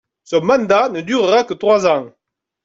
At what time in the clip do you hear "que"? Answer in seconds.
1.43-1.53